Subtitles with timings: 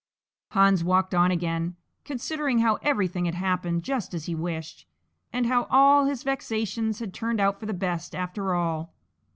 [0.53, 4.87] Hans walked on again, considering how everything had happened just as he wished,
[5.31, 8.95] and how all his vexations had turned out for the best after all!